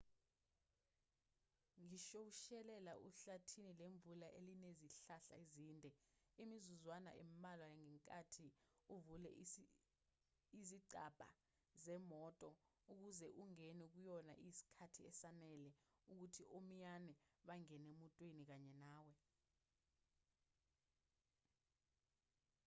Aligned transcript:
ngishoushayela 1.85 2.93
ehlathini 3.09 3.71
lemvula 3.79 4.27
elinezihlahla 4.39 5.29
ezinde 5.41 5.89
imizuzwana 6.43 7.11
embalwa 7.23 7.69
ngenkathi 7.81 8.47
uvule 8.95 9.29
izicabha 10.59 11.29
zemoto 11.83 12.49
ukuze 12.91 13.27
ungene 13.41 13.83
kuyona 13.93 14.33
iyisikhathi 14.43 15.01
esanele 15.11 15.69
ukuthi 16.11 16.43
omiyane 16.57 17.13
bangene 17.47 17.87
emotweni 17.95 18.41
kanye 18.49 18.73
nawe 18.83 19.15